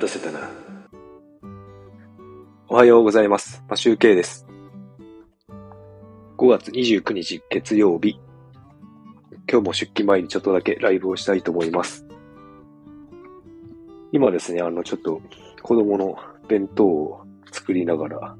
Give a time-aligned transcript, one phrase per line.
[0.00, 0.48] 待たせたな。
[2.68, 3.62] おはようございます。
[3.68, 4.46] マシュウケイです。
[6.38, 8.18] 5月29日月曜日。
[9.46, 12.06] 今日も出勤前にちょっとだけライブをしたいと思います。
[14.10, 15.20] 今ですね、あの、ちょっと
[15.60, 16.16] 子供の
[16.48, 17.20] 弁当を
[17.52, 18.36] 作りながら、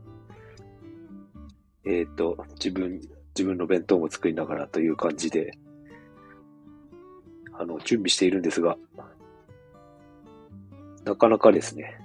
[1.84, 3.02] えっ、と、自分、
[3.36, 5.58] 自分の弁当も作りながらという感じで、
[7.52, 8.78] あの、準備しているんですが、
[11.04, 11.96] なかなかですね、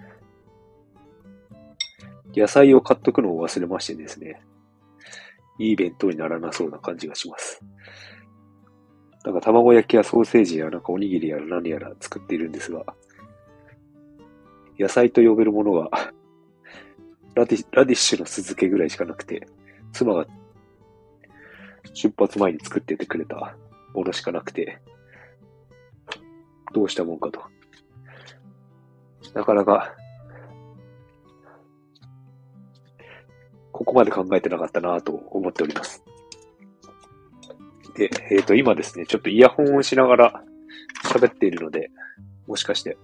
[2.35, 4.41] 野菜を買っとくのを忘れましてですね、
[5.57, 7.61] いい弁当にならなそうな感じがします。
[9.23, 12.85] なんか卵焼きやソーセージやなんかおにぎりやら何やら作っているんですが、
[14.77, 15.89] 野菜と呼べるものが
[17.35, 19.47] ラディラディッシュの酢漬けぐらいしかなくて、
[19.93, 20.25] 妻が
[21.93, 23.55] 出発前に作っててくれた
[23.93, 24.79] ものしかなくて、
[26.73, 27.41] どうしたもんかと。
[29.35, 29.93] なかなか、
[33.73, 36.01] ここまで考えてなかったなと思っております。
[37.97, 40.43] で、えっ、と、今ですね、ちょっとイヤホンをしながら
[41.03, 41.91] 喋っているので、
[42.47, 42.97] もしかして、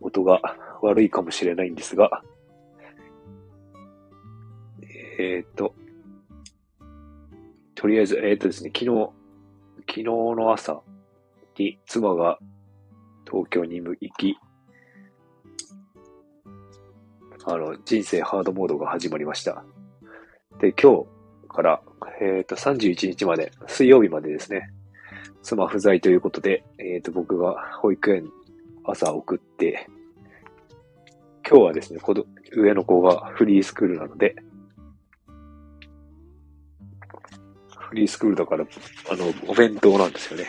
[0.00, 0.40] 音が
[0.82, 2.24] 悪いかもしれないんですが、
[5.20, 5.72] えっ、と、
[7.76, 9.10] とりあえず、えっ、とですね、昨日、
[9.86, 10.82] 昨日の朝
[11.56, 12.40] に妻が
[13.30, 14.36] 東京に行き、
[17.44, 19.64] あの、人生ハードモードが始まりました。
[20.60, 21.82] で、今日から、
[22.20, 24.70] えっ、と、31日まで、水曜日までですね、
[25.42, 28.30] 妻不在ということで、えっ、と、僕が保育園
[28.84, 29.86] 朝送って、
[31.48, 34.36] 今日はですね、子ど上の子がフリースクールなので、
[37.76, 38.66] フリースクールだから、
[39.10, 40.46] あの、お弁当なんですよね。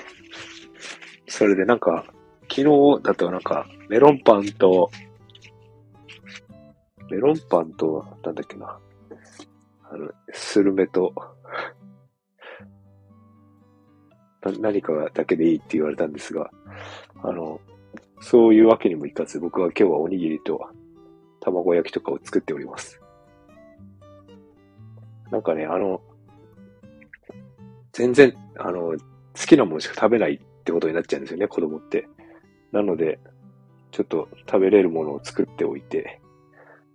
[1.28, 2.06] それでなんか、
[2.54, 4.92] 昨日だとなんか、メロンパンと、
[7.10, 8.78] メロンパンと、なんだっけな、
[9.90, 11.14] あの、スルメと、
[14.44, 16.52] な何かだけでいいって言われたんですが、
[17.24, 17.62] あの、
[18.20, 20.60] そういうわけにもいかず、僕は今日はおにぎりと
[21.40, 23.00] 卵焼きとかを作っております。
[25.30, 26.02] なんかね、あの、
[27.94, 28.98] 全然、あの、好
[29.48, 32.10] きなものしか食べないってことになっちゃうんですよね、子供って。
[32.72, 33.20] なので、
[33.92, 36.22] ちょっと食べれるものを作っておいて、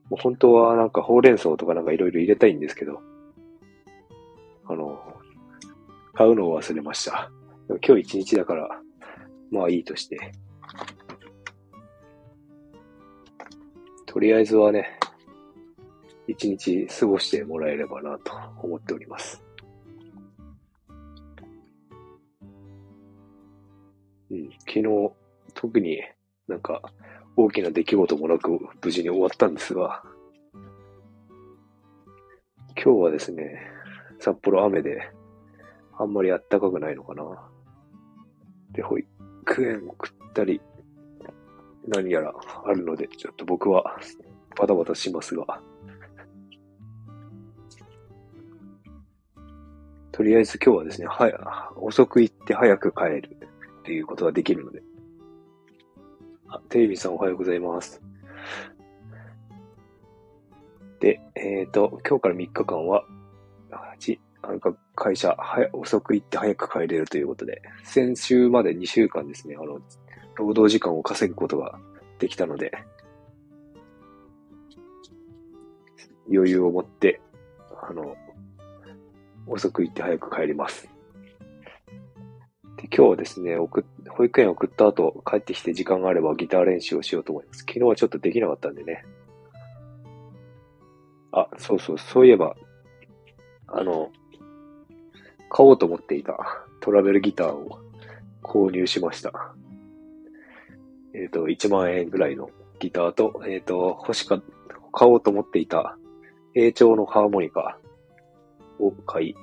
[0.09, 3.00] もう本当はなんかほうれん草とかなんかいろいろ入れたいんですけど、
[4.66, 4.98] あの、
[6.14, 7.31] 買うのを忘れました。
[7.69, 8.69] でも今日一日だから、
[9.50, 10.32] まあいいとして。
[14.06, 14.98] とりあえずはね、
[16.26, 18.32] 一日過ごしてもらえればなと
[18.62, 19.43] 思っております。
[24.31, 25.12] うん、昨日、
[25.56, 26.00] 特に
[26.47, 26.83] なんか
[27.34, 30.05] 大きな出来事もなく無事に終わったんですが、
[32.83, 33.59] 今日はですね、
[34.21, 35.11] 札幌雨で、
[35.99, 37.49] あんまり暖かくないのかな。
[38.71, 40.61] で、保育園送ったり、
[41.88, 42.34] 何やら
[42.65, 43.99] あるので、ちょっと僕は
[44.56, 45.61] バタバタしますが、
[50.12, 51.38] とりあえず今日はですね、はや、
[51.77, 53.37] 遅く行って早く帰る
[53.81, 54.83] っていうことができるので。
[56.48, 58.02] あ、テレビさんおはようございます。
[61.00, 63.04] で、えっ、と、今日から3日間は、
[63.98, 69.80] ち、なんか会社、はや、遅く行って早く帰れるということで、先週まで2週間ですね、あの、
[70.36, 71.78] 労働時間を稼ぐことが
[72.18, 72.72] できたので、
[76.32, 77.20] 余裕を持って、
[77.88, 78.16] あの、
[79.46, 80.88] 遅く行って早く帰ります。
[82.76, 87.60] で今日はですね、送保育園送った後、帰ってきて時間があればギター練習をしようと思います。
[87.60, 89.04] 昨日はちょっとできなかったんでね。
[91.32, 92.54] あ、そうそう、そういえば、
[93.69, 94.10] あの、
[95.49, 96.37] 買おうと思っていた
[96.81, 97.81] トラベルギターを
[98.43, 99.55] 購入しました。
[101.14, 104.43] えっ、と、1万円ぐらいのギターと、えっ、と、欲しか、
[104.93, 105.99] 買おうと思っていた
[106.55, 107.78] A 調のハーモニカ
[108.78, 109.34] を買い、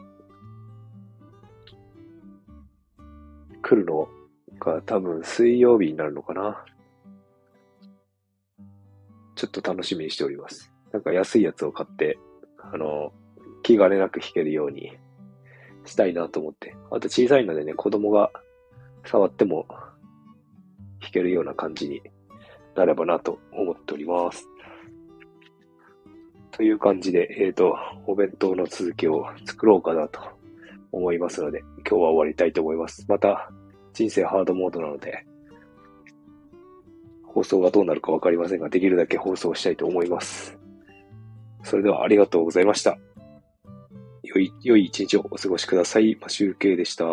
[3.63, 4.10] 来るの
[4.60, 6.63] が多分水曜日になるのかな。
[9.36, 10.71] ちょっと楽しみにしております。
[10.92, 12.19] なんか安いやつを買って、
[12.60, 13.12] あの、
[13.63, 14.92] 気兼ねなく弾けるように
[15.86, 16.75] したいなと思って。
[16.92, 18.31] あと小さいのでね、子供が
[19.06, 19.66] 触っても
[21.01, 22.01] 弾けるような感じに
[22.75, 24.48] なればなと思っております。
[26.51, 27.75] という感じで、えっ、と、
[28.06, 30.43] お弁当の続きを作ろうかなと
[30.94, 33.06] 思いますので、今日は終わりたいと思います。
[33.10, 33.51] また、
[33.94, 35.25] 人生ハードモードなので、
[37.25, 40.57] 放送がどうなるかわかりませんが、できるだけ放送したいと思います。
[41.63, 42.98] それではありがとうございました。
[44.24, 46.16] 良い、良い一日をお過ごしください。
[46.22, 47.06] まあ、集計でした。